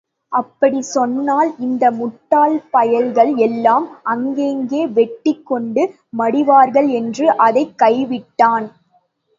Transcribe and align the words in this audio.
அப்படிச் 0.31 0.87
சொன்னால் 0.87 1.55
இந்த 1.59 1.91
முட்டாள் 1.91 2.55
பயல்கள் 2.71 3.35
எல்லாம் 3.39 3.85
அங்கேயே 4.05 4.87
வெட்டிக் 4.89 5.45
கொண்டு 5.45 5.83
மடிவார்கள் 6.17 6.89
என்று 6.93 7.27
அதைக் 7.39 7.75
கைவிட்டான். 7.79 8.67